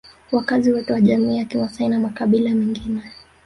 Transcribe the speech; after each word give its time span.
Wakazi 0.31 0.73
wote 0.73 0.93
wa 0.93 1.01
jamii 1.01 1.37
ya 1.37 1.45
kimasai 1.45 1.87
na 1.89 1.99
makabila 1.99 2.49
mengine 2.55 3.01